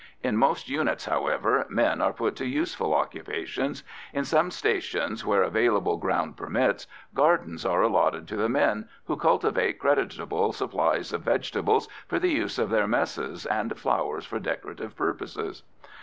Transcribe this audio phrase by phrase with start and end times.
[0.23, 5.97] In most units, however, men are put to useful occupations; in some stations where available
[5.97, 12.17] ground admits, gardens are allotted to the men, who cultivate creditable supplies of vegetables for
[12.17, 15.61] the use of their messes and flowers for decorative purposes.